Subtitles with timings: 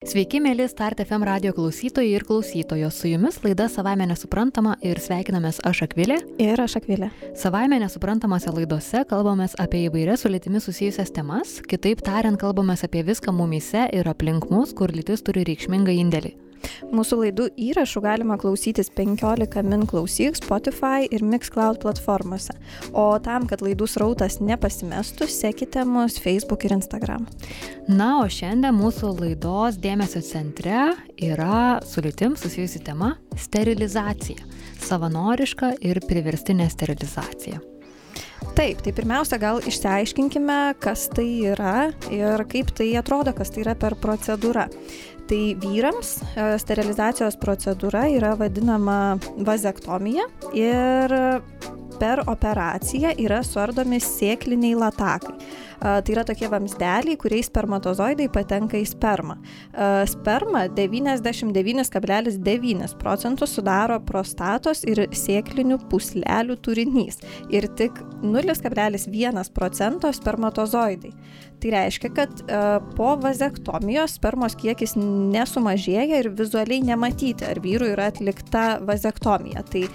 [0.00, 3.02] Sveiki, mėly Start FM radio klausytojai ir klausytojos.
[3.02, 6.16] Su jumis laida Savaime nesuprantama ir sveikinamės aš Akvilė.
[6.40, 7.10] Ir aš Akvilė.
[7.36, 13.36] Savaime nesuprantamose laidose kalbamės apie įvairias su lytimi susijusias temas, kitaip tariant, kalbamės apie viską
[13.36, 16.38] mumyse ir aplink mus, kur lytis turi reikšmingą indėlį.
[16.94, 22.54] Mūsų laidų įrašų galima klausytis 15 min klausyk Spotify ir Mixcloud platformose.
[22.92, 27.26] O tam, kad laidų srautas nepasimestų, sekite mus Facebook ir Instagram.
[27.88, 34.44] Na, o šiandien mūsų laidos dėmesio centre yra su lytim susijusi tema- sterilizacija.
[34.80, 37.60] Savanoriška ir priverstinė sterilizacija.
[38.56, 43.76] Taip, tai pirmiausia, gal išsiaiškinkime, kas tai yra ir kaip tai atrodo, kas tai yra
[43.78, 44.66] per procedūrą.
[45.30, 49.14] Tai vyrams e, sterilizacijos procedūra yra vadinama
[49.46, 50.24] vazektomija
[50.58, 51.14] ir
[52.00, 55.34] per operaciją yra suardomi sėkliniai latakai.
[55.80, 59.38] Tai yra tokie vamzdeliai, kuriais spermatozoidai patenka į spermą.
[60.12, 67.16] Sperma 99,9 procentų sudaro prostatos ir sėklinių puslelių turinys
[67.48, 71.16] ir tik 0,1 procento spermatozoidai.
[71.60, 72.30] Tai reiškia, kad
[72.96, 79.64] po vazektomijos spermos kiekis nesumažėja ir vizualiai nematyti, ar vyrui yra atlikta vazektomija.
[79.72, 79.88] Tai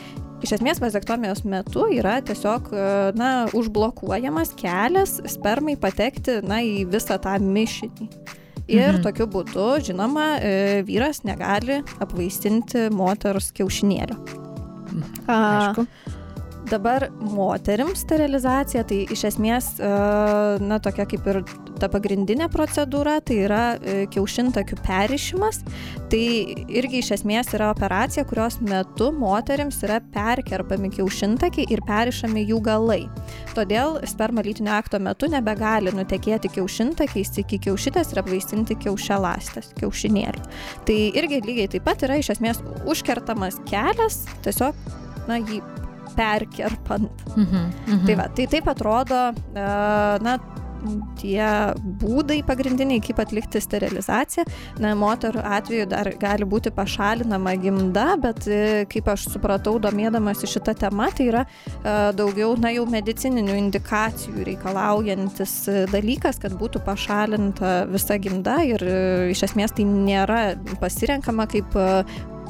[0.45, 2.71] iš esmės vazektomijos metu yra tiesiog
[3.17, 8.09] na užblokuojamas kelias spermai patekti na į visą tą mišinį
[8.65, 9.03] ir mhm.
[9.05, 10.27] tokiu būdu žinoma
[10.87, 14.17] vyras negali apvaistinti moters kiaušinėlio
[15.27, 15.85] Aišku.
[16.65, 21.37] Dabar moterims sterilizacija, tai iš esmės, na, tokia kaip ir
[21.77, 23.59] ta pagrindinė procedūra, tai yra
[24.09, 25.59] kiaušintakių perišimas.
[26.09, 26.23] Tai
[26.79, 32.99] irgi iš esmės yra operacija, kurios metu moteriams yra perkerpami kiaušintakiai ir perišami jų galai.
[33.53, 40.49] Todėl sperma lytinio akto metu nebegali nutekėti kiaušintakiais iki kiaušitės ir apvaistinti kiaušialastės, kiaušinėlių.
[40.89, 44.73] Tai irgi lygiai taip pat yra iš esmės užkertamas kelias, tiesiog,
[45.29, 45.61] na, jį
[46.17, 47.25] perkerpant.
[47.35, 48.05] Mhm, mhm.
[48.05, 50.37] Tai va, tai taip atrodo, na,
[51.19, 51.45] tie
[52.01, 54.45] būdai pagrindiniai, kaip atlikti sterilizaciją.
[54.83, 58.47] Na, moterų atveju dar gali būti pašalinama gimda, bet
[58.91, 61.45] kaip aš supratau, domėdamasi šitą temą, tai yra
[62.17, 65.57] daugiau, na, jau medicininių indikacijų reikalaujantis
[65.93, 68.85] dalykas, kad būtų pašalinta visa gimda ir
[69.33, 70.41] iš esmės tai nėra
[70.81, 71.75] pasirenkama kaip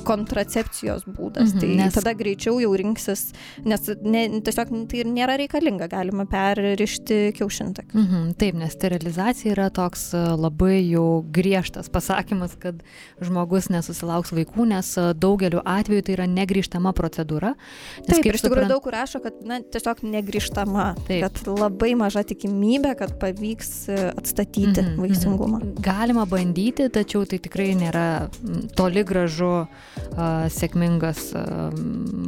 [0.05, 1.53] kontracepcijos būdas.
[1.53, 1.95] Mhm, tai nes...
[1.95, 3.27] tada greičiau jau rinksis,
[3.66, 7.91] nes ne, tiesiog tai ir nėra reikalinga, galima perrišti kiaušintakį.
[7.95, 12.81] Mhm, taip, nes sterilizacija yra toks e, labai jau griežtas pasakymas, kad
[13.23, 17.55] žmogus nesusilauks vaikų, nes e, daugeliu atveju tai yra negryžtama procedūra.
[18.05, 18.72] Taip, ir iš tikrųjų supran...
[18.73, 21.25] daug rašo, kad na, tiesiog negryžtama, taip.
[21.25, 25.61] kad labai maža tikimybė, kad pavyks e, atstatyti mhm, vaisingumą.
[25.61, 25.75] Mhm.
[25.85, 28.05] Galima bandyti, tačiau tai tikrai nėra
[28.77, 31.31] toli gražu uh, sėkmingas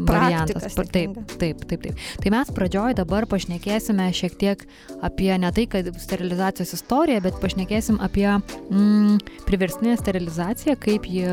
[0.07, 0.75] variantas.
[0.91, 2.03] Taip, taip, taip, taip.
[2.23, 4.63] Tai mes pradžioj dabar pašnekėsime šiek tiek
[5.05, 9.17] apie ne tai, kad sterilizacijos istoriją, bet pašnekėsim apie mm,
[9.47, 11.25] priverstinę sterilizaciją, kaip ji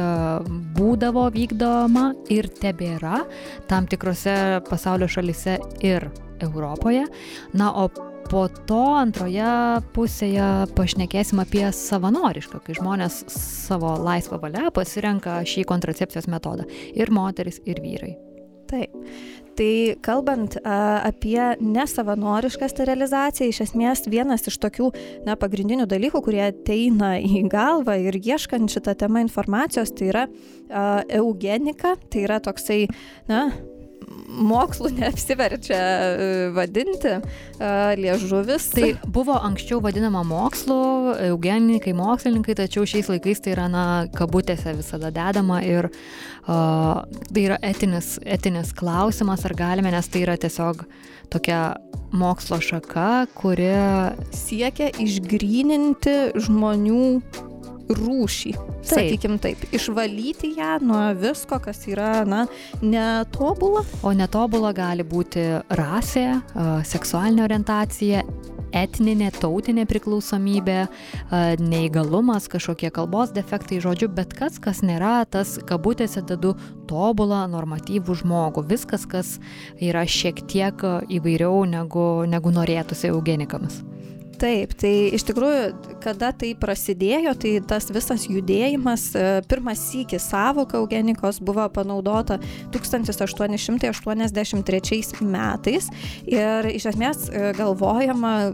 [0.77, 3.23] būdavo vykdoma ir tebėra
[3.71, 6.11] tam tikrose pasaulio šalise ir
[6.43, 7.07] Europoje.
[7.55, 7.89] Na, o
[8.35, 9.47] po to antroje
[9.95, 16.67] pusėje pašnekėsim apie savanorišką, kai žmonės savo laisvą valią pasirenka šį kontracepcijos metodą.
[16.99, 18.17] Ir moteris, ir vyrai.
[18.67, 18.97] Taip.
[19.55, 19.71] Tai
[20.03, 24.89] kalbant a, apie nesavanorišką sterilizaciją, iš esmės vienas iš tokių
[25.29, 31.05] na, pagrindinių dalykų, kurie ateina į galvą ir ieškant šitą temą informacijos, tai yra a,
[31.21, 32.89] eugenika, tai yra toksai,
[33.31, 33.45] na,
[34.35, 37.21] mokslu neapsiverčia e, vadinti e,
[38.01, 38.69] liežuvis.
[38.75, 43.85] Tai buvo anksčiau vadinama mokslu, eugenikai, mokslininkai, tačiau šiais laikais tai yra, na,
[44.15, 50.37] kabutėse visada dedama ir uh, tai yra etinis, etinis klausimas, ar galime, nes tai yra
[50.41, 50.85] tiesiog
[51.33, 51.75] tokia
[52.15, 53.73] mokslo šaka, kuri
[54.35, 57.07] siekia išgryninti žmonių
[57.91, 58.89] rūšį, taip.
[58.89, 62.45] sakykim taip, išvalyti ją nuo visko, kas yra, na,
[62.83, 63.85] netobula.
[64.03, 65.45] O netobula gali būti
[65.77, 66.27] rasė,
[66.89, 68.25] seksualinė orientacija,
[68.75, 70.79] etninė, tautinė priklausomybė,
[71.63, 76.55] neįgalumas, kažkokie kalbos defektai, žodžiu, bet kas, kas nėra tas kabutėse dedu
[76.91, 78.67] tobulą normatyvų žmogų.
[78.75, 79.37] Viskas, kas
[79.79, 83.83] yra šiek tiek įvairiau negu, negu norėtųsi eugenikams.
[84.41, 89.17] Taip, tai iš tikrųjų, kada tai prasidėjo, tai tas visas judėjimas, e,
[89.49, 92.39] pirmas sykis savoka eugenikos buvo panaudota
[92.75, 95.89] 1883 metais.
[96.27, 98.53] Ir iš esmės e, galvojama e,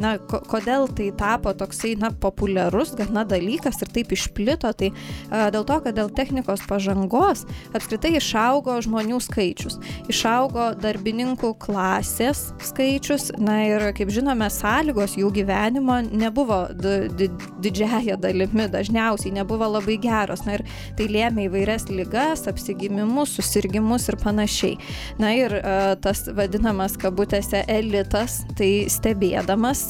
[0.00, 4.90] na, ko, kodėl tai tapo toksai, na, populiarus gana dalykas ir taip išplito, tai
[5.30, 9.78] a, dėl to, kad dėl technikos pažangos apskritai išaugo žmonių skaičius,
[10.10, 19.34] išaugo darbininkų klasės skaičius, na ir kaip žinome, sąlygos jų gyvenimo nebuvo didžiaja dalimi, dažniausiai
[19.36, 20.66] nebuvo labai geros, na ir
[20.98, 24.78] tai lėmė įvairias lygas, apsigimimus, susirgymus ir panašiai.
[25.20, 29.89] Na ir a, tas vadinamas kabutėse elitas, tai stebėdamas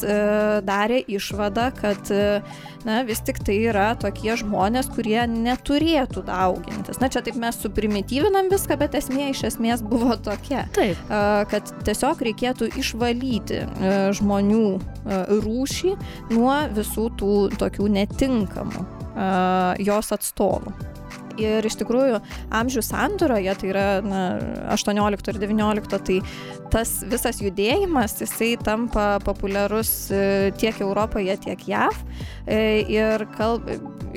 [0.65, 2.41] darė išvadą, kad e,
[2.87, 7.01] na, vis tik tai yra tokie žmonės, kurie neturėtų daugintis.
[7.01, 10.99] Na, čia taip mes suprimityvinam viską, bet esmė iš esmės buvo tokia, taip.
[11.51, 14.65] kad tiesiog reikėtų išvalyti e, žmonių
[15.41, 15.97] rūšį
[16.35, 18.87] nuo visų tų tokių netinkamų
[19.83, 20.90] jos atstovų.
[21.41, 22.19] Ir iš tikrųjų
[22.53, 24.21] amžių sandūroje, tai yra na,
[24.75, 26.19] 18 ir 19, tai
[26.71, 31.97] tas visas judėjimas, jisai tampa populiarus e, tiek Europoje, tiek JAV.
[32.45, 32.59] E,
[32.91, 33.67] ir kalb,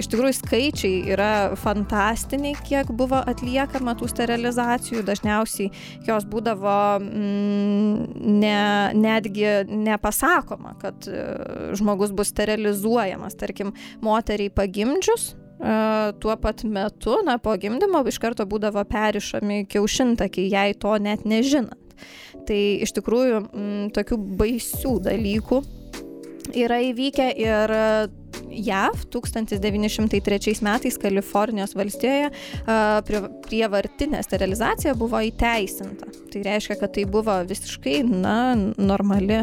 [0.00, 1.30] iš tikrųjų skaičiai yra
[1.60, 5.04] fantastiniai, kiek buvo atliekama tų sterilizacijų.
[5.06, 5.70] Dažniausiai
[6.06, 8.58] jos būdavo mm, ne,
[8.98, 11.24] netgi nepasakoma, kad e,
[11.78, 13.38] žmogus bus sterilizuojamas.
[13.40, 13.74] Tarkim,
[14.04, 15.32] moteriai pagimdžius,
[16.20, 21.80] tuo pat metu, na, po gimdymo iš karto būdavo perišami kiaušintakiai, jei to net nežinant.
[22.44, 25.62] Tai iš tikrųjų m, mm, tokių baisių dalykų
[26.58, 27.72] yra įvykę ir
[28.54, 32.30] JAV 1903 metais Kalifornijos valstijoje
[33.46, 36.10] prievartinė sterilizacija buvo įteisinta.
[36.32, 39.42] Tai reiškia, kad tai buvo visiškai na, normali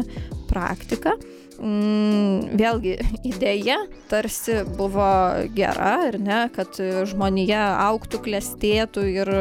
[0.50, 1.16] praktika
[1.58, 2.96] mm, vėlgi
[3.30, 5.08] idėja tarsi buvo
[5.56, 6.78] gera ir ne, kad
[7.10, 9.34] žmonija auktų, klestėtų ir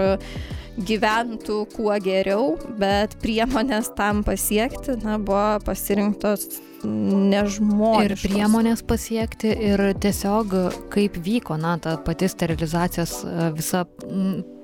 [0.81, 6.47] gyventų kuo geriau, bet priemonės tam pasiekti na, buvo pasirinktos
[6.86, 8.25] nežmoniškos.
[8.25, 10.56] Ir priemonės pasiekti ir tiesiog
[10.94, 13.86] kaip vyko, na, ta pati sterilizacijos e, visa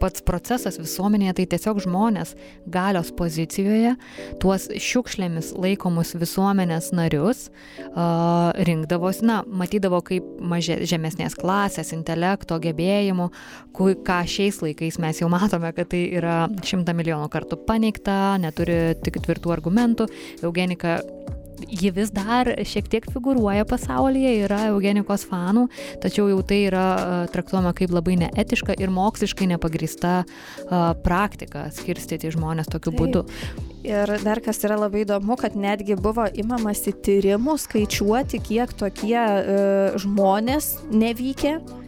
[0.02, 2.34] pats procesas visuomenėje, tai tiesiog žmonės
[2.70, 3.96] galios pozicijoje
[4.42, 13.30] tuos šiukšlėmis laikomus visuomenės narius uh, rinkdavosi, na, matydavo kaip mažė, žemesnės klasės, intelekto, gebėjimų,
[13.78, 19.22] ką šiais laikais mes jau matome, kad tai yra šimtą milijonų kartų paneigta, neturi tik
[19.26, 20.10] tvirtų argumentų.
[20.46, 21.00] Eugenika
[21.66, 25.68] ji vis dar šiek tiek figūruoja pasaulyje, yra eugenikos fanų,
[26.04, 26.86] tačiau jau tai yra
[27.34, 30.14] traktuojama kaip labai neetiška ir moksliškai nepagrįsta
[31.06, 33.02] praktika skirstyti žmonės tokiu Taip.
[33.02, 33.26] būdu.
[33.88, 39.60] Ir dar kas yra labai įdomu, kad netgi buvo imamasi tyrimų skaičiuoti, kiek tokie e,
[40.02, 41.87] žmonės nevykė E,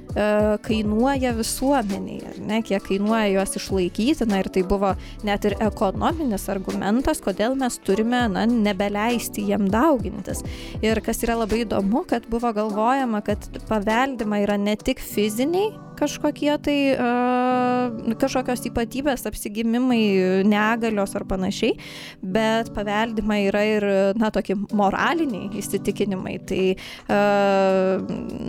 [0.66, 4.94] kainuoja visuomeniai, ne, kiek kainuoja juos išlaikyti, na ir tai buvo
[5.28, 10.42] net ir ekonominis argumentas, kodėl mes turime, na, nebeleisti jiem daugintis.
[10.86, 15.70] Ir kas yra labai įdomu, kad buvo galvojama, kad paveldima yra ne tik fiziniai
[16.00, 20.02] kažkokie tai uh, kažkokios ypatybės, apsigimimai,
[20.48, 21.76] negalios ar panašiai,
[22.22, 23.88] bet paveldima yra ir,
[24.20, 26.38] na, tokie moraliniai įsitikinimai.
[26.50, 28.04] Tai uh,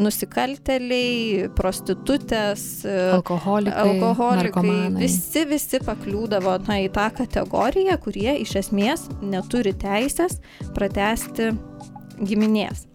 [0.07, 2.67] nusikalteliai, prostitutės,
[3.19, 10.41] alkoholikai, alkoholikai visi, visi pakliūdavo na, į tą kategoriją, kurie iš esmės neturi teisės
[10.77, 11.53] pratesti
[12.21, 12.87] giminės.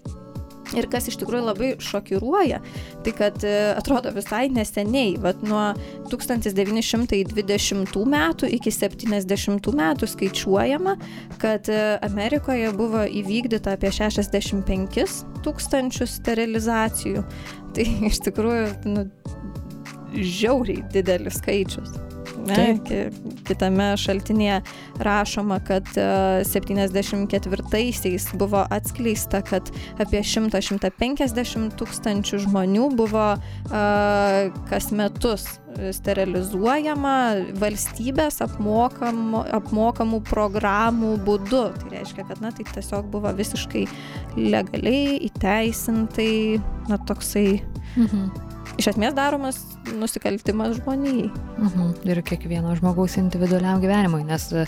[0.74, 2.62] Ir kas iš tikrųjų labai šokiruoja,
[3.06, 5.68] tai kad e, atrodo visai neseniai, vat nuo
[6.10, 10.96] 1920 metų iki 70 metų skaičiuojama,
[11.42, 15.06] kad e, Amerikoje buvo įvykdyta apie 65
[15.46, 17.24] tūkstančius sterilizacijų.
[17.76, 19.08] Tai iš tikrųjų nu,
[20.16, 21.94] žiauriai didelis skaičius.
[22.46, 22.78] Ne,
[23.48, 24.62] kitame šaltinėje
[25.06, 29.64] rašoma, kad 74-aisiais e, buvo atskleista, kad
[30.02, 33.42] apie 100-150 tūkstančių žmonių buvo uh,
[34.70, 35.44] kas metus
[35.76, 37.16] sterilizuojama
[37.60, 41.64] valstybės apmokam, apmokamų programų būdu.
[41.82, 43.84] Tai reiškia, kad na, tai tiesiog buvo visiškai
[44.40, 46.36] legaliai, įteisintai,
[46.92, 47.50] na toksai
[48.00, 49.58] mhm iš esmės daromas
[49.96, 51.30] nusikaltimas žmonijai.
[51.60, 51.90] Mhm.
[52.10, 54.68] Ir kiekvieno žmogaus individualiam gyvenimui, nes uh,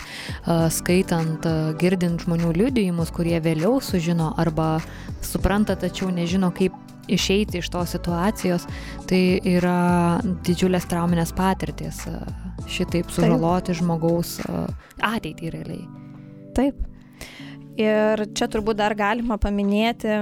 [0.72, 4.78] skaitant, uh, girdint žmonių liudijimus, kurie vėliau sužino arba
[5.24, 6.76] supranta, tačiau nežino, kaip
[7.08, 8.66] išeiti iš tos situacijos,
[9.08, 12.20] tai yra didžiulės trauminės patirtis uh,
[12.68, 13.80] šitaip sužaloti Taip.
[13.80, 14.36] žmogaus
[15.04, 15.86] ateitį realiai.
[16.56, 16.84] Taip.
[17.78, 20.14] Ir čia turbūt dar galima paminėti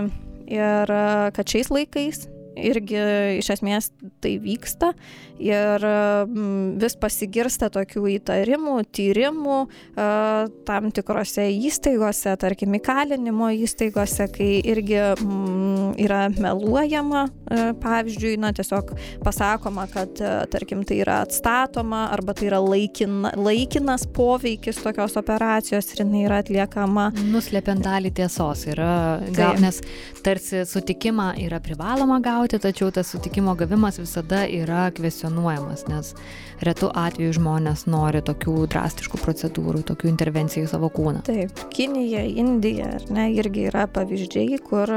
[0.53, 0.91] ir
[1.35, 2.27] kad šiais laikais
[2.57, 2.99] irgi
[3.39, 3.91] iš esmės
[4.25, 4.93] tai vyksta
[5.43, 5.85] ir
[6.81, 9.59] vis pasigirsta tokių įtarimų, tyrimų
[10.69, 14.97] tam tikrose įstaigose, tarkim, įkalinimo įstaigose, kai irgi
[16.01, 17.27] yra meluojama,
[17.83, 18.95] pavyzdžiui, na tiesiog
[19.25, 20.17] pasakoma, kad
[20.53, 26.41] tarkim tai yra atstatoma arba tai yra laikina, laikinas poveikis tokios operacijos ir jinai yra
[26.45, 27.11] atliekama.
[27.29, 29.83] Nuslepiant dalį tiesos yra, gal, nes
[30.25, 36.13] tarsi sutikimą yra privaloma gauti, tačiau tas sutikimo gavimas visada yra kvestionuojamas, nes
[36.65, 41.23] retų atveju žmonės nori tokių drastiškų procedūrų, tokių intervencijų į savo kūną.
[41.27, 44.91] Taip, Kinija, Indija, ar ne, irgi yra pavyzdžiai, kur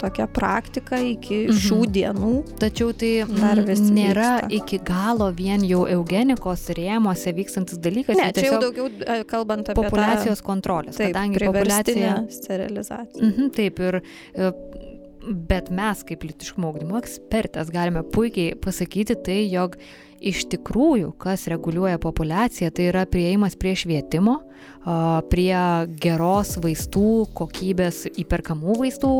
[0.00, 1.60] tokia praktika iki mhm.
[1.66, 2.32] šių dienų.
[2.60, 4.52] Tačiau tai nėra vyksta.
[4.58, 8.18] iki galo vien jau eugenikos rėmose vykstantis dalykas.
[8.18, 10.48] Ne, čia jau daugiau e, kalbant apie populacijos tą...
[10.50, 12.16] kontrolės, taip, kadangi populiacija.
[12.36, 13.22] Sterilizacija.
[13.22, 14.52] Mhm, taip, ir e,
[15.26, 19.76] bet mes kaip litiškumo augdymo ekspertės galime puikiai pasakyti tai, jog
[20.16, 24.38] iš tikrųjų, kas reguliuoja populaciją, tai yra prieimas prie švietimo,
[25.30, 25.58] prie
[26.00, 29.10] geros vaistų, kokybės įperkamų vaistų,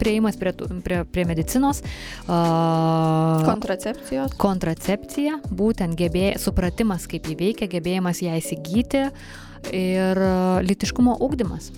[0.00, 1.82] prieimas prie, prie, prie medicinos.
[2.26, 4.34] Kontracepcijos.
[4.40, 9.10] Kontracepcija, būtent gebė, supratimas, kaip jį veikia, gebėjimas ją įsigyti
[9.76, 10.24] ir
[10.66, 11.70] litiškumo ugdymas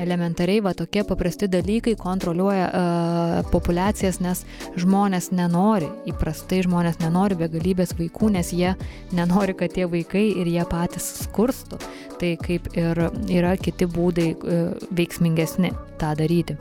[0.00, 4.44] elementariai va tokie paprasti dalykai kontroliuoja uh, populiacijas, nes
[4.80, 8.74] žmonės nenori, įprastai žmonės nenori begalybės vaikų, nes jie
[9.16, 11.80] nenori, kad tie vaikai ir jie patys skurstų.
[12.20, 16.58] Tai kaip ir yra kiti būdai uh, veiksmingesni tą daryti.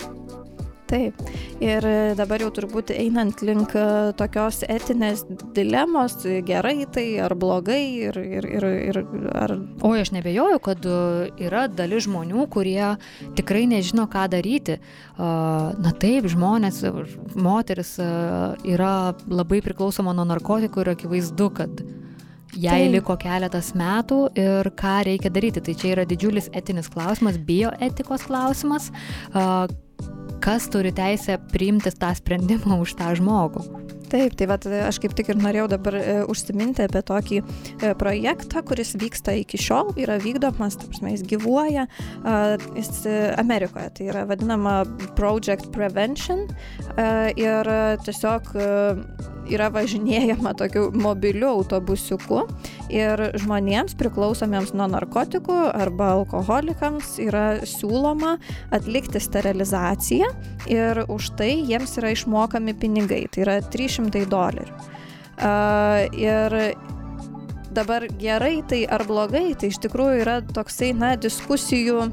[0.91, 1.21] Taip.
[1.63, 1.85] Ir
[2.19, 3.83] dabar jau turbūt einant link e,
[4.19, 5.21] tokios etinės
[5.55, 7.79] dilemos, gerai tai ar blogai
[8.09, 8.99] ir, ir, ir, ir
[9.31, 9.53] ar...
[9.87, 10.97] O aš nebejoju, kad e,
[11.45, 12.89] yra dalis žmonių, kurie
[13.37, 14.81] tikrai nežino, ką daryti.
[15.15, 16.81] Na taip, žmonės,
[17.39, 18.07] moteris e,
[18.73, 21.83] yra labai priklausoma nuo narkotikų ir akivaizdu, kad
[22.51, 22.89] jai tai.
[22.97, 25.63] liko keletas metų ir ką reikia daryti.
[25.63, 28.91] Tai čia yra didžiulis etinis klausimas, bioetikos klausimas
[30.41, 33.61] kas turi teisę priimti tą sprendimą už tą žmogų.
[34.11, 38.59] Taip, tai vat, aš kaip tik ir norėjau dabar e, užsiminti apie tokį e, projektą,
[38.67, 42.35] kuris vyksta iki šiol, yra vykdomas, ta prasme, jis gyvuoja, e,
[42.75, 43.05] jis
[43.39, 44.81] Amerikoje, tai yra vadinama
[45.15, 47.07] Project Prevention e,
[47.39, 47.71] ir
[48.03, 48.67] tiesiog e,
[49.51, 52.43] yra važinėjama tokiu mobiliu autobusiuku
[52.93, 58.35] ir žmonėms priklausomiems nuo narkotikų arba alkoholikams yra siūloma
[58.75, 60.29] atlikti sterilizaciją
[60.71, 64.73] ir už tai jiems yra išmokami pinigai, tai yra 300 dolerių.
[65.41, 66.75] Uh, ir
[67.73, 72.09] dabar gerai tai ar blogai, tai iš tikrųjų yra toksai, na, diskusijų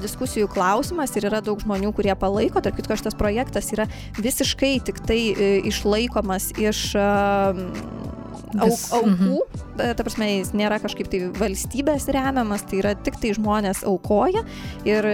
[0.00, 2.60] diskusijų klausimas ir yra daug žmonių, kurie palaiko.
[2.62, 6.94] Tarp kitko, šitas projektas yra visiškai tik tai e, išlaikomas iš
[8.54, 9.94] auk, aukų, mhm.
[9.98, 14.42] ta prasme, jis nėra kažkaip tai valstybės remiamas, tai yra tik tai žmonės aukoja
[14.88, 15.08] ir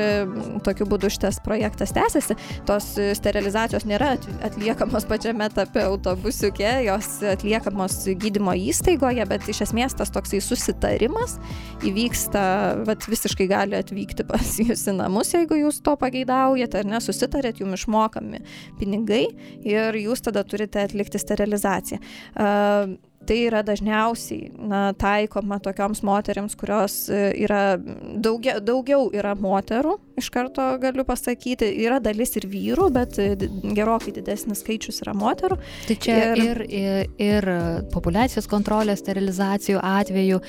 [0.66, 2.36] tokiu būdu šitas projektas tęsiasi.
[2.68, 10.12] Tos sterilizacijos nėra atliekamos pačiame etape autobusiuke, jos atliekamos gydymo įstaigoje, bet iš esmės tas
[10.14, 11.38] toksai susitarimas
[11.86, 12.42] įvyksta,
[12.86, 17.82] vat, visiškai gali atvykti pas jūs į namus, jeigu jūs to pageidaujate ar nesusitarėt, jums
[17.82, 18.42] išmokami
[18.78, 19.24] pinigai
[19.66, 21.98] ir jūs tada turite atlikti sterilizaciją.
[22.32, 22.94] Uh,
[23.26, 30.28] tai yra dažniausiai na, taikoma tokioms moteriams, kurios e, yra daugia, daugiau yra moterų, iš
[30.32, 33.30] karto galiu pasakyti, yra dalis ir vyrų, bet e,
[33.76, 35.58] gerokai didesnis skaičius yra moterų.
[35.88, 37.48] Tai čia ir, ir, ir
[37.94, 40.42] populacijos kontrolės sterilizacijų atveju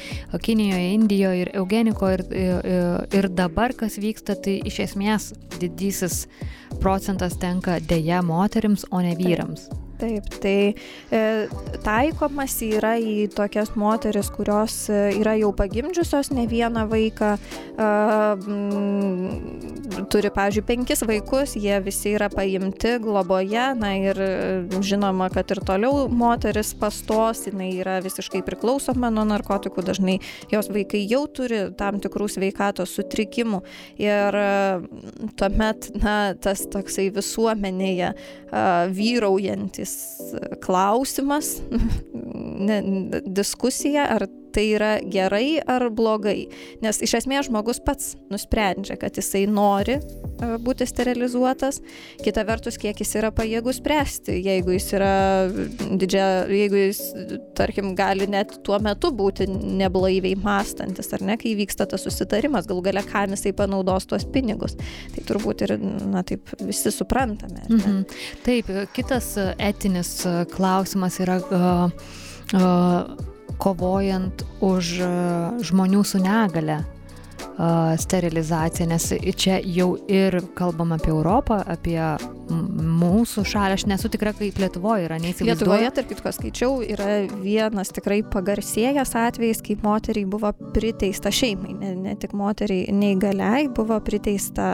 [0.44, 2.68] Kinijoje, Indijoje ir eugeniko ir, ir,
[3.14, 6.24] ir dabar kas vyksta, tai iš esmės didysis
[6.82, 9.70] procentas tenka dėja moteriams, o ne vyrams.
[9.70, 9.83] Taip.
[10.04, 10.74] Taip, tai
[11.16, 11.20] e,
[11.86, 17.88] taikomas yra į tokias moteris, kurios e, yra jau pagimdžiusios ne vieną vaiką, e,
[18.44, 24.34] m, turi, pavyzdžiui, penkis vaikus, jie visi yra paimti globoje, na ir e,
[24.84, 30.18] žinoma, kad ir toliau moteris pastos, jinai yra visiškai priklausoma nuo narkotikų, dažnai
[30.52, 33.64] jos vaikai jau turi tam tikrų sveikatos sutrikimų.
[34.04, 34.52] Ir e,
[35.40, 38.16] tuomet, na, tas toksai visuomenėje e,
[39.00, 39.93] vyraujantis
[40.64, 41.58] klausimas,
[42.68, 42.80] ne,
[43.26, 46.46] diskusija, ar tai yra gerai ar blogai.
[46.84, 50.04] Nes iš esmės žmogus pats nusprendžia, kad jisai nori e,
[50.64, 51.80] būti sterilizuotas,
[52.24, 55.14] kita vertus, kiek jis yra pajėgus spręsti, jeigu jis yra
[56.00, 57.02] didžia, jeigu jis,
[57.58, 62.86] tarkim, gali net tuo metu būti neblaiviai mąstantis, ar ne, kai vyksta tas susitarimas, galų
[62.90, 64.78] gale, kam jisai panaudos tuos pinigus.
[65.16, 65.76] Tai turbūt ir,
[66.10, 67.66] na taip, visi suprantame.
[67.70, 68.02] Mhm.
[68.46, 70.16] Taip, kitas etinis
[70.54, 71.86] klausimas yra uh,
[72.58, 73.30] uh,
[73.62, 74.98] kovojant už
[75.64, 76.82] žmonių su negale
[78.00, 82.00] sterilizacija, nes čia jau ir kalbam apie Europą, apie
[82.50, 85.54] mūsų šalį, aš nesu tikra, kaip Lietuvoje yra, neįsivaizduoju.
[85.54, 87.08] Lietuvoje, tarp kitko, skaičiau, yra
[87.40, 93.98] vienas tikrai pagarsėjęs atvejis, kai moteriai buvo priteista šeimai, ne, ne tik moteriai neįgaliai, buvo
[94.04, 94.68] priteista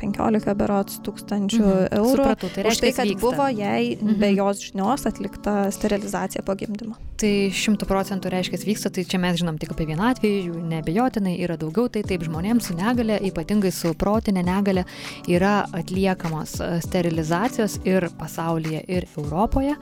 [0.00, 1.98] 15 berots tūkstančių mhm.
[2.00, 2.14] eurų.
[2.14, 3.24] Supratau, tai reiškia, tai, kad vyksta.
[3.24, 4.20] buvo jai mhm.
[4.22, 6.98] be jos žinios atlikta sterilizacija po gimdymo.
[7.18, 11.56] Tai šimtų procentų reiškia vyksta, tai čia mes žinom tik apie vieną atvejį, nebejotinai yra
[11.58, 14.84] daugiau, tai taip žmonėms su negale, ypatingai su protinė negale,
[15.26, 19.76] yra atliekamos sterilizacijos sterilizacijos ir pasaulyje, ir Europoje.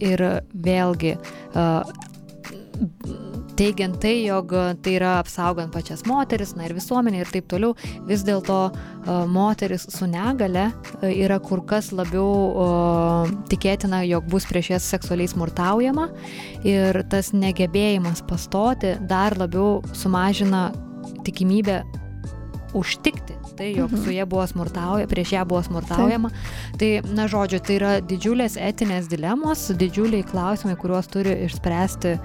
[0.00, 0.22] Ir
[0.54, 1.16] vėlgi
[3.58, 4.52] teigiant tai, jog
[4.84, 7.74] tai yra apsaugant pačias moteris, na ir visuomenė ir taip toliau,
[8.06, 8.58] vis dėlto
[9.32, 10.68] moteris su negale
[11.02, 16.06] yra kur kas labiau tikėtina, jog bus prieš jas seksualiai smurtaujama
[16.62, 20.68] ir tas negebėjimas pastoti dar labiau sumažina
[21.26, 21.82] tikimybę
[22.78, 24.04] užtikti tai, jog mhm.
[24.04, 26.30] su ja buvo smurtauja, prieš ją buvo smurtaujama.
[26.78, 32.18] Tai, na, žodžiu, tai yra didžiulės etinės dilemos, didžiuliai klausimai, kuriuos turi išspręsti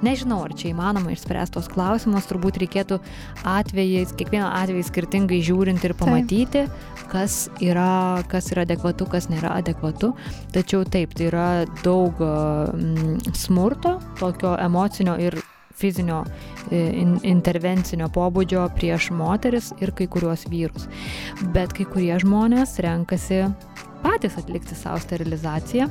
[0.00, 2.96] Nežinau, ar čia įmanoma išspręsti tos klausimus, turbūt reikėtų
[3.44, 7.02] atvejais, kiekvieną atvejį skirtingai žiūrint ir pamatyti, taip.
[7.12, 10.14] kas yra, kas yra adekvatu, kas nėra adekvatu.
[10.56, 11.46] Tačiau taip, tai yra
[11.84, 15.36] daug mm, smurto, tokio emocinio ir
[15.80, 16.22] fizinio
[16.70, 20.88] e, in, intervencinio pobūdžio prieš moteris ir kai kuriuos vyrus.
[21.54, 23.46] Bet kai kurie žmonės renkasi
[24.04, 25.88] patys atlikti savo sterilizaciją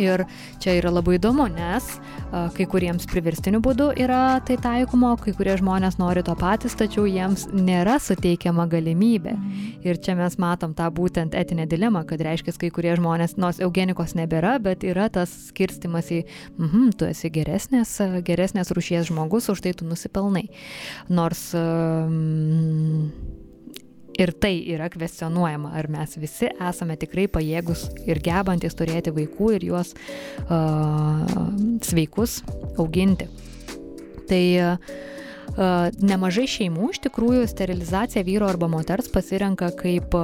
[0.00, 0.24] Ir
[0.62, 1.88] čia yra labai įdomu, nes
[2.30, 7.04] a, kai kuriems priverstiniu būdu yra tai taikoma, kai kurie žmonės nori to patys, tačiau
[7.08, 9.34] jiems nėra suteikiama galimybė.
[9.36, 9.72] Mhm.
[9.86, 14.16] Ir čia mes matom tą būtent etinę dilemą, kad reiškia, kai kurie žmonės, nors eugenikos
[14.18, 16.22] nebėra, bet yra tas skirstimas į,
[16.58, 20.48] mhm, tu esi geresnės, geresnės rušies žmogus, už tai tu nusipelnai.
[21.12, 23.10] Nors um,
[24.18, 29.68] ir tai yra kvestionuojama, ar mes visi esame tikrai pajėgus ir gebantis turėti vaikų ir
[29.70, 29.94] juos
[30.48, 31.24] uh,
[31.84, 32.40] sveikus
[32.80, 33.28] auginti.
[34.28, 34.92] Tai uh,
[36.02, 40.14] Nemažai šeimų iš tikrųjų sterilizaciją vyro arba moters pasirenka kaip,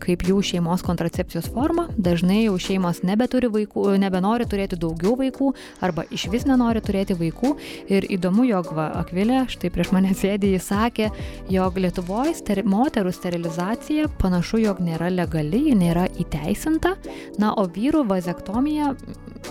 [0.00, 1.88] kaip jų šeimos kontracepcijos formą.
[2.00, 5.50] Dažnai jau šeimos nebeturi vaikų, nebenori turėti daugiau vaikų
[5.84, 7.52] arba iš vis nenori turėti vaikų.
[7.92, 11.10] Ir įdomu, jog va, Akvilė, štai prieš mane sėdė, jis sakė,
[11.52, 16.96] jog Lietuvoje steri, moterų sterilizacija panašu, jog nėra legali, ji nėra įteisinta,
[17.40, 18.94] na, o vyrų vazektomija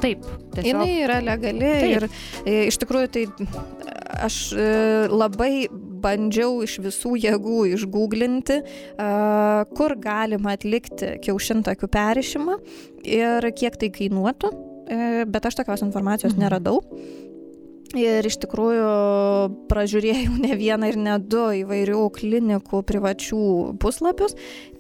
[0.02, 0.26] taip.
[0.56, 0.82] Tiesiog...
[0.82, 1.94] Jis yra legali taip.
[1.94, 3.28] ir iš tikrųjų tai
[4.26, 4.68] aš e,
[5.12, 5.68] labai
[6.04, 8.60] bandžiau iš visų jėgų išgooglinti,
[9.78, 12.58] kur galima atlikti kiaušintakių perišimą
[13.08, 14.52] ir kiek tai kainuotų,
[14.88, 15.00] e,
[15.30, 16.44] bet aš tokios informacijos mhm.
[16.46, 16.82] neradau.
[17.96, 18.88] Ir iš tikrųjų
[19.72, 23.44] pražiūrėjau ne vieną ir ne du įvairių klinikų privačių
[23.82, 24.36] puslapius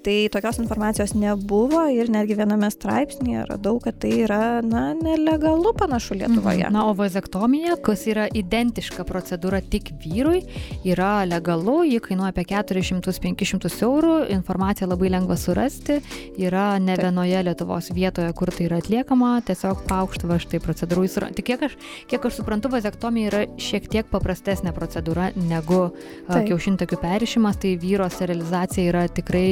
[0.08, 6.16] tai tokios informacijos nebuvo ir netgi viename straipsnėje radau, kad tai yra, na, nelegalu panašu
[6.16, 6.64] Lietuvoje.
[6.64, 6.76] Mhm.
[6.78, 10.46] Na, o vazektomija, kas yra identiška procedūra tik vyrui,
[10.88, 16.00] yra legalu, ji kainuoja apie 400-500 eurų, informaciją labai lengva surasti,
[16.40, 17.04] yra ne Taip.
[17.04, 21.34] vienoje Lietuvos vietoje, kur tai yra atliekama, tiesiog paukštava štai procedūrų.
[21.36, 21.76] Tik kiek aš,
[22.08, 25.92] kiek aš suprantu, vazektomija yra šiek tiek paprastesnė procedūra negu
[26.28, 26.48] Taip.
[26.50, 29.50] kiaušintakių perišimas, tai vyro sterilizacija yra tikrai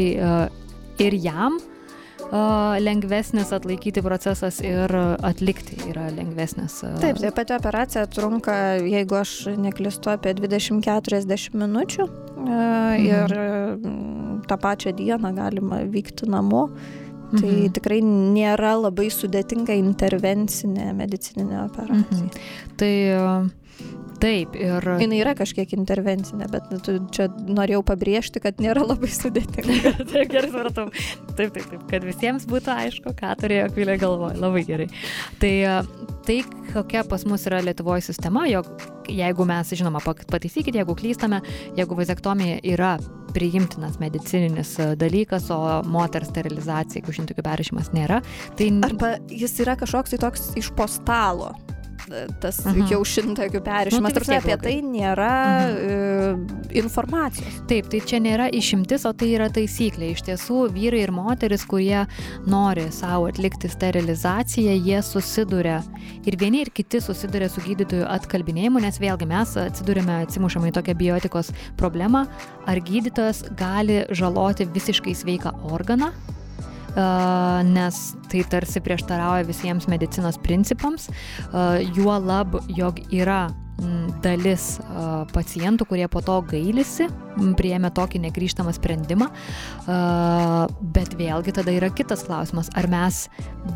[0.99, 1.59] ir jam
[2.81, 6.81] lengvesnis atlaikyti procesas ir atlikti yra lengvesnis.
[7.01, 13.05] Taip, tai pati operacija trunka, jeigu aš neklistu, apie 20-40 minučių mhm.
[13.05, 13.35] ir
[14.47, 16.69] tą pačią dieną galima vykti namo.
[17.33, 17.73] Tai mhm.
[17.75, 22.25] tikrai nėra labai sudėtinga intervencinė medicininė operacija.
[22.25, 22.73] Mhm.
[22.79, 22.93] Tai
[24.19, 24.85] Taip, ir.
[25.01, 26.79] Jis yra kažkiek intervencinė, bet nu,
[27.13, 29.91] čia norėjau pabrėžti, kad nėra labai sudėtinga.
[30.13, 30.85] taip, gerai supratau.
[31.35, 34.39] Taip, taip, taip, kad visiems būtų aišku, ką turėjo Akvilė galvoje.
[34.41, 34.87] Labai gerai.
[35.41, 35.53] Tai,
[36.27, 36.39] tai
[36.71, 38.71] kokia pas mus yra Lietuvoje sistema, jog
[39.11, 41.43] jeigu mes, žinoma, pataisykite, jeigu klystame,
[41.77, 42.95] jeigu vazektomija yra
[43.35, 45.59] priimtinas medicininis dalykas, o
[45.91, 48.21] moters sterilizacija, kiaušintokių perėšimas nėra,
[48.57, 48.71] tai...
[48.85, 51.53] Arba jis yra kažkoks tai toks iš postalo
[52.41, 52.87] tas mhm.
[52.89, 54.13] kiaušintakių perėjimas.
[54.15, 55.31] Nu, tai apie tai nėra
[55.71, 56.43] mhm.
[56.71, 57.59] e, informacijos.
[57.69, 60.11] Taip, tai čia nėra išimtis, o tai yra taisyklė.
[60.13, 62.05] Iš tiesų, vyrai ir moteris, kurie
[62.49, 65.81] nori savo atlikti sterilizaciją, jie susiduria
[66.25, 70.97] ir vieni ir kiti susiduria su gydytojų atkalbinėjimu, nes vėlgi mes atsidurime, atsimušame į tokią
[70.99, 72.25] biotikos problemą,
[72.69, 76.13] ar gydytojas gali žaloti visiškai sveiką organą
[76.95, 81.09] nes tai tarsi prieštarauja visiems medicinos principams,
[81.95, 83.49] juo lab, jog yra
[84.23, 84.77] dalis
[85.35, 87.09] pacientų, kurie po to gailisi,
[87.59, 89.27] prieėmė tokį negryžtamą sprendimą,
[90.95, 93.25] bet vėlgi tada yra kitas klausimas, ar mes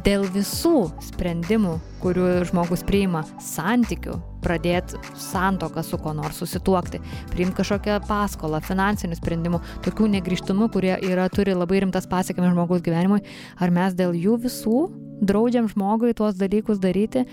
[0.05, 7.01] dėl visų sprendimų, kurių žmogus priima santykių, pradėti santoką su kuo nors, susituokti,
[7.33, 13.19] priimti kažkokią paskolą, finansinių sprendimų, tokių negryžtumų, kurie yra, turi labai rimtas pasiekmes žmogaus gyvenimui,
[13.59, 14.83] ar mes dėl jų visų
[15.19, 17.25] draudžiam žmogui tuos dalykus daryti,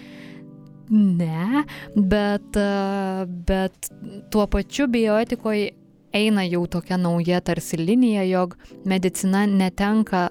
[0.90, 1.64] ne,
[1.96, 3.90] bet, e, bet
[4.30, 5.70] tuo pačiu bioetikoje
[6.16, 10.28] eina jau tokia nauja tarsi linija, jog medicina netenka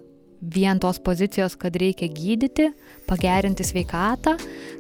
[0.56, 2.70] vien tos pozicijos, kad reikia gydyti,
[3.10, 4.36] pagerinti sveikatą,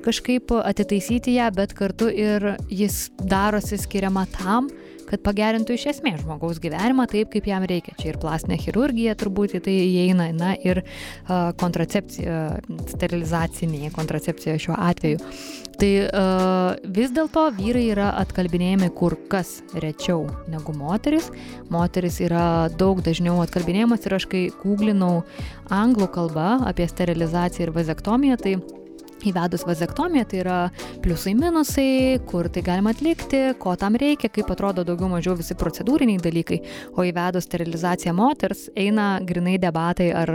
[0.05, 4.69] kažkaip atitaisyti ją, bet kartu ir jis darosi skiriama tam,
[5.15, 7.95] kad pagerintų iš esmės žmogaus gyvenimą taip, kaip jam reikia.
[7.99, 12.59] Čia ir plastinė chirurgija turbūt į tai įeina, na ir uh, kontracepcija,
[12.91, 15.21] sterilizacinė kontracepcija šiuo atveju.
[15.79, 21.31] Tai uh, vis dėlto vyrai yra atkalbinėjami kur kas rečiau negu moteris.
[21.71, 25.25] Moteris yra daug dažniau atkalbinėjimas ir aš kai googlinau
[25.71, 28.57] anglų kalbą apie sterilizaciją ir vazektomiją, tai
[29.25, 30.57] Įvedus vazektomiją tai yra
[31.03, 36.21] pliusai minusai, kur tai galima atlikti, ko tam reikia, kaip atrodo daugiau mažiau visi procedūriniai
[36.21, 36.61] dalykai,
[36.93, 40.33] o įvedus sterilizaciją moters eina grinai debatai ar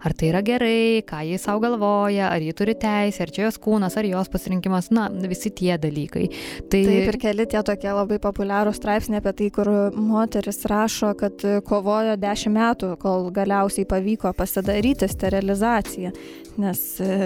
[0.00, 3.58] ar tai yra gerai, ką jis savo galvoja, ar ji turi teisę, ar čia jos
[3.62, 6.26] kūnas, ar jos pasirinkimas, na, visi tie dalykai.
[6.70, 6.82] Tai...
[6.90, 12.16] Taip ir keli tie tokie labai populiarūs straipsniai apie tai, kur moteris rašo, kad kovojo
[12.20, 16.14] dešimt metų, kol galiausiai pavyko pasidaryti sterilizaciją,
[16.60, 17.20] nes e,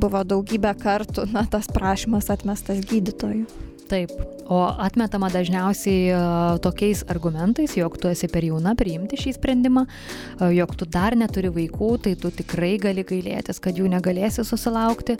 [0.00, 3.73] buvo daugybę kartų, na, tas prašymas atmestas gydytojų.
[3.84, 4.12] Taip,
[4.48, 10.46] o atmetama dažniausiai uh, tokiais argumentais, jog tu esi per jauna priimti šį sprendimą, uh,
[10.56, 15.18] jog tu dar neturi vaikų, tai tu tikrai gali gailėtis, kad jų negalėsi susilaukti.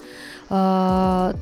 [0.48, 1.37] Uh,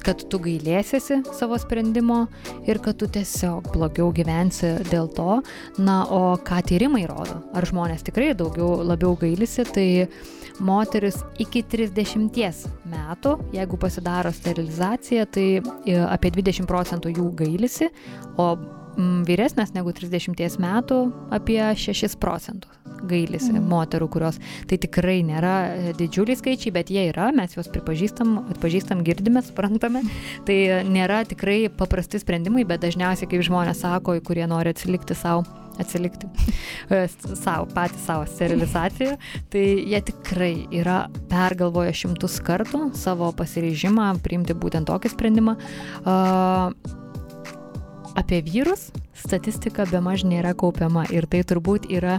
[0.00, 2.22] kad tu gailėsiesi savo sprendimo
[2.68, 5.40] ir kad tu tiesiog blogiau gyvensi dėl to.
[5.80, 7.42] Na, o ką tyrimai rodo?
[7.52, 15.26] Ar žmonės tikrai daugiau labiau gailisi, tai uh, moteris iki 30 metų, jeigu pasidaro sterilizacija,
[15.26, 17.90] tai e, apie 20 procentų jų gailisi,
[18.36, 21.00] o mm, vyresnės negu 30 metų
[21.34, 23.64] apie 6 procentus gailisi mm.
[23.70, 29.04] moterų, kurios tai tikrai nėra e, didžiuliai skaičiai, bet jie yra, mes juos pripažįstam, atpažįstam,
[29.06, 30.04] girdime, suprantame.
[30.46, 35.46] Tai nėra tikrai paprasti sprendimai, bet dažniausiai, kaip žmonės sako, kurie nori atsilikti savo
[35.80, 36.28] atsilikti
[37.44, 39.16] savo, patys savo sterilizaciją,
[39.52, 45.56] tai jie tikrai yra pergalvoję šimtus kartų savo pasiryžimą priimti būtent tokį sprendimą.
[46.04, 46.98] Uh,
[48.14, 52.18] apie vyrus statistika be maž nėra kaupiama ir tai turbūt yra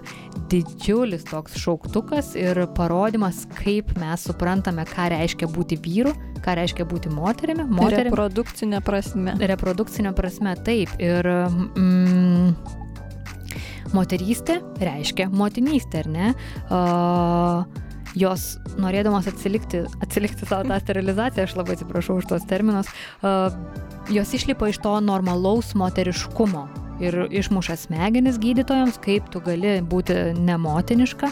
[0.51, 6.13] didžiulis toks šauktukas ir parodimas, kaip mes suprantame, ką reiškia būti vyru,
[6.45, 7.65] ką reiškia būti moterimi.
[7.65, 8.09] moterimi.
[8.11, 9.35] Reprodukcinė prasme.
[9.53, 10.93] Reprodukcinė prasme, taip.
[11.01, 12.80] Ir mm,
[13.97, 16.33] moterystė reiškia motinystė, ar ne?
[16.67, 22.91] Uh, jos norėdamas atsilikti, atsilikti savo tą sterilizaciją, aš labai atsiprašau už tos terminus,
[23.23, 23.53] uh,
[24.11, 26.67] jos išlipa iš to normalaus moteriškumo
[27.01, 31.31] ir išmuša smegenis gydytojams, kaip tu gali būti nemotiniška.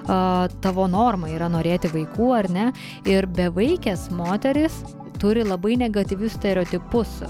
[0.00, 2.70] Uh, tavo norma yra norėti vaikų ar ne.
[3.08, 4.80] Ir bevaikės moteris
[5.20, 7.20] turi labai negatyvius stereotipus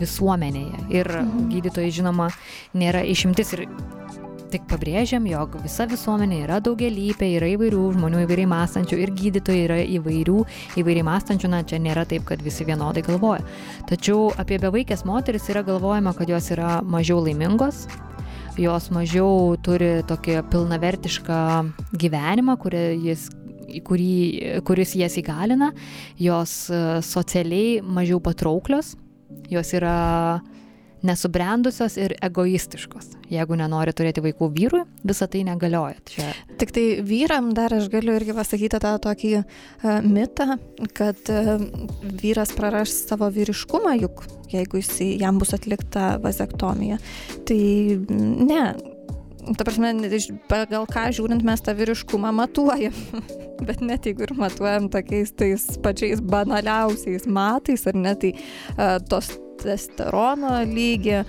[0.00, 0.86] visuomenėje.
[0.94, 1.50] Ir mhm.
[1.54, 2.30] gydytojai, žinoma,
[2.76, 3.54] nėra išimtis.
[3.56, 3.66] Ir
[4.54, 9.78] tik pabrėžiam, jog visa visuomenė yra daugialypė, yra įvairių žmonių, įvairiai mąstančių ir gydytojai yra
[9.96, 10.36] įvairių,
[10.78, 13.42] įvairiai mąstančių, na čia nėra taip, kad visi vienodai galvoja.
[13.90, 17.88] Tačiau apie bevaikės moteris yra galvojama, kad jos yra mažiau laimingos,
[18.60, 21.40] jos mažiau turi tokį pilnavertišką
[21.98, 22.54] gyvenimą,
[23.02, 23.26] jis,
[23.86, 25.72] kurį, kuris jas įgalina,
[26.20, 28.94] jos e, socialiai mažiau patrauklios,
[29.50, 30.40] jos yra
[31.04, 33.10] nesubrendusios ir egoistiškos.
[33.32, 35.98] Jeigu nenori turėti vaikų vyrui, visa tai negalioja.
[36.08, 36.30] Čia...
[36.60, 40.56] Tik tai vyram dar aš galiu irgi pasakyti tą tokį uh, mitą,
[40.96, 41.66] kad uh,
[42.22, 46.98] vyras praras savo vyriškumą, juk jeigu jis, jam bus atlikta vazektomija.
[47.48, 47.60] Tai
[48.08, 48.62] ne,
[49.58, 49.92] ta prasme,
[50.50, 52.96] pagal ką žiūrint mes tą vyriškumą matuojam.
[53.66, 59.34] Bet net jeigu ir matuojam tokiais tais pačiais banaliausiais matais, ar ne, tai uh, tos
[59.64, 61.22] testosterono lygį,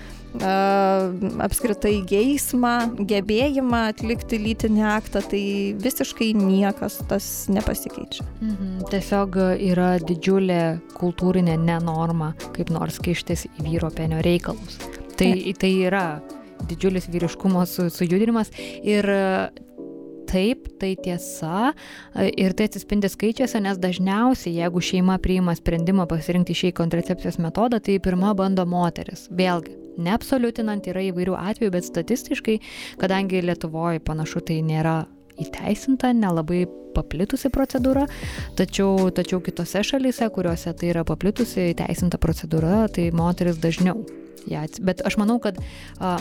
[1.45, 2.73] apskritai geismą,
[3.07, 5.43] gebėjimą atlikti lytinį aktą, tai
[5.79, 8.25] visiškai niekas tas nepasikeičia.
[8.41, 8.85] Mhm.
[8.91, 14.79] Tiesiog yra didžiulė kultūrinė nenorma, kaip nors kištis į vyro penio reikalus.
[15.15, 16.07] Tai, tai yra
[16.69, 18.51] didžiulis vyriškumo su, sujudinimas
[18.83, 19.09] ir
[20.25, 21.71] taip, tai tiesa
[22.35, 27.99] ir tai atsispindi skaičiuose, nes dažniausiai, jeigu šeima priima sprendimą pasirinkti šį kontracepcijos metodą, tai
[28.03, 29.27] pirma bando moteris.
[29.35, 32.57] Vėlgi, neabsoliutinant yra įvairių atvejų, bet statistiškai,
[33.01, 35.03] kadangi Lietuvoje panašu tai nėra
[35.41, 38.05] įteisinta, nelabai paplitusi procedūra,
[38.59, 44.05] tačiau, tačiau kitose šalyse, kuriuose tai yra paplitusi įteisinta procedūra, tai moteris dažniau.
[44.47, 45.57] Ja, bet aš manau, kad
[45.97, 46.15] a,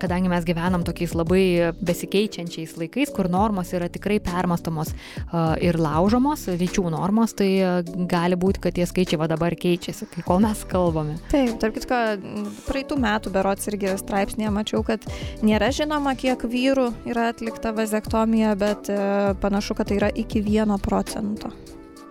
[0.00, 4.92] kadangi mes gyvenam tokiais labai besikeičiančiais laikais, kur normos yra tikrai permastomos
[5.64, 7.50] ir laužomos, lyčių normos, tai
[8.10, 11.18] gali būti, kad tie skaičiai va dabar keičiasi, kai kol mes kalbame.
[11.32, 12.00] Taip, tarp kitko,
[12.68, 15.04] praeitų metų berots irgi straipsnėje mačiau, kad
[15.44, 20.78] nėra žinoma, kiek vyrų yra atlikta vazektomija, bet uh, panašu, kad tai yra iki vieno
[20.82, 21.52] procento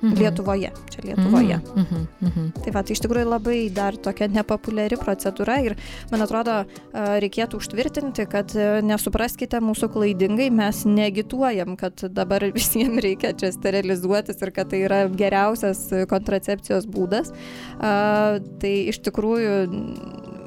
[0.04, 0.20] mhm.
[0.20, 1.60] Lietuvoje, čia Lietuvoje.
[1.60, 1.84] Mhm.
[1.84, 2.28] Mhm.
[2.28, 2.50] mhm.
[2.64, 5.78] Tai va, tai iš tikrųjų labai dar tokia nepopuliari procedūra ir
[6.12, 6.64] man atrodo
[6.94, 8.54] reikėtų užtvirtinti, kad
[8.86, 15.04] nesupraskite mūsų klaidingai, mes negituojam, kad dabar visiems reikia čia sterilizuotis ir kad tai yra
[15.10, 17.34] geriausias kontracepcijos būdas.
[17.80, 19.56] Tai iš tikrųjų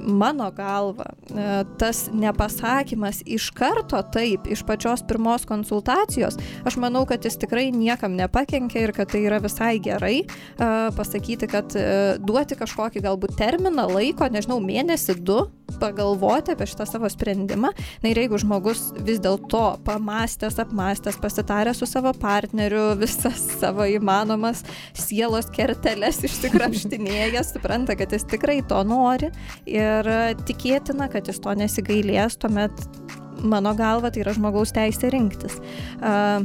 [0.06, 7.24] mano galva, e, tas nepasakymas iš karto taip, iš pačios pirmos konsultacijos, aš manau, kad
[7.24, 10.26] jis tikrai niekam nepakenkia ir kad tai yra visai gerai e,
[10.96, 15.42] pasakyti, kad e, duoti kažkokį galbūt terminą laiko, nežinau, mėnesį, du,
[15.80, 17.72] pagalvoti apie šitą savo sprendimą.
[18.02, 24.64] Na ir jeigu žmogus vis dėlto pamastęs, apmastęs, pasitaręs su savo partneriu, visas savo įmanomas
[24.96, 29.30] sielos kerteles išsikrapštinėjęs, supranta, kad jis tikrai to nori
[29.68, 30.10] ir
[30.48, 32.86] tikėtina, kad jis to nesigailės, tuomet
[33.46, 35.60] mano galva tai yra žmogaus teisė rinktis.
[36.00, 36.44] Uh,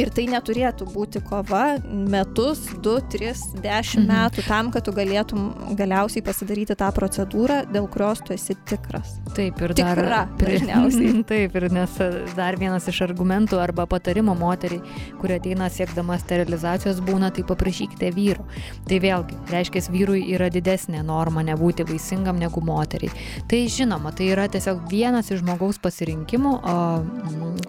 [0.00, 4.10] Ir tai neturėtų būti kova metus, du, tris, dešimt mhm.
[4.10, 5.44] metų tam, kad tu galėtum
[5.78, 9.14] galiausiai pasidaryti tą procedūrą, dėl kurios tu esi tikras.
[9.36, 9.98] Taip, ir dar.
[10.00, 11.12] Tikra, dažniausiai.
[11.30, 11.94] Taip, ir nes
[12.34, 14.82] dar vienas iš argumentų arba patarimo moteriai,
[15.20, 18.48] kurie ateina siekdama sterilizacijos, būna, tai paprašykite vyru.
[18.90, 23.14] Tai vėlgi, reiškia, vyrui yra didesnė norma nebūti vaisingam negu moteriai.
[23.50, 26.76] Tai žinoma, tai yra tiesiog vienas iš žmogaus pasirinkimų, o,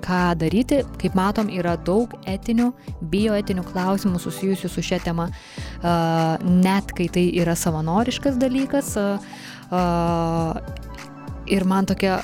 [0.06, 0.82] ką daryti.
[1.02, 2.70] Kaip matom, yra daug etinių,
[3.12, 5.30] bioetinių klausimų susijusių su šia tema,
[6.46, 8.96] net kai tai yra savanoriškas dalykas.
[11.46, 12.24] Ir man tokia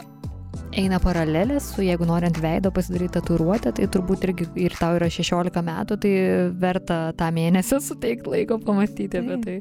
[0.77, 5.63] eina paralelės su, jeigu norint veido pasidaryti tatuiruotę, tai turbūt irgi ir tau yra 16
[5.67, 6.13] metų, tai
[6.62, 9.58] verta tą mėnesį suteikti laiko pamastyti apie tai.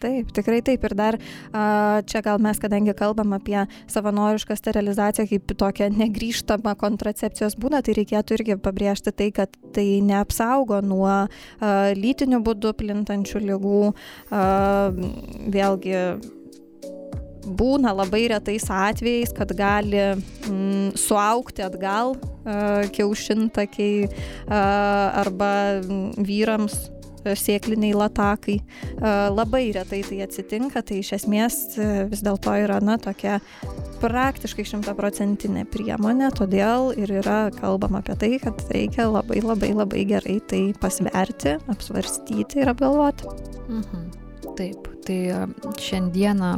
[0.00, 0.84] Taip, tikrai taip.
[0.88, 1.18] Ir dar
[2.08, 3.58] čia gal mes, kadangi kalbam apie
[3.90, 10.80] savanorišką sterilizaciją kaip tokią negryžtamą kontracepcijos būdą, tai reikėtų irgi pabrėžti tai, kad tai neapsaugo
[10.80, 11.26] nuo
[12.00, 13.80] lytinių būdų plintančių lygų.
[15.56, 16.04] Vėlgi
[17.60, 24.54] būna labai retais atvejais, kad gali mm, suaukti atgal uh, kiaušintakiai uh,
[25.22, 26.76] arba mm, vyrams
[27.24, 28.58] sėkliniai latakai.
[29.00, 31.58] Labai retai tai atsitinka, tai iš esmės
[32.10, 33.38] vis dėlto yra, na, tokia
[34.00, 40.38] praktiškai šimtaprocentinė priemonė, todėl ir yra kalbama apie tai, kad reikia labai labai labai gerai
[40.50, 43.28] tai pasverti, apsvarstyti ir apgalvoti.
[43.68, 44.08] Mhm.
[44.58, 45.20] Taip, tai
[45.80, 46.56] šiandieną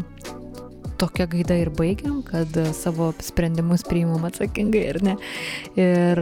[1.03, 5.17] tokia gaida ir baigiam, kad savo sprendimus priimam atsakingai ir ne.
[5.79, 6.21] Ir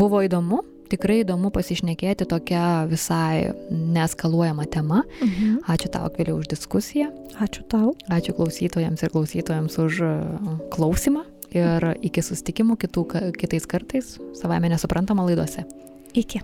[0.00, 5.02] buvo įdomu, tikrai įdomu pasišnekėti tokia visai neskaluojama tema.
[5.20, 5.62] Mhm.
[5.72, 7.10] Ačiū tau, Akviliu, už diskusiją.
[7.42, 7.94] Ačiū tau.
[8.12, 11.26] Ačiū klausytojams ir klausytojams už uh, klausimą.
[11.52, 13.04] Ir iki susitikimų kitų,
[13.36, 15.66] kitais kartais, savame nesuprantama laidose.
[16.16, 16.40] Iki.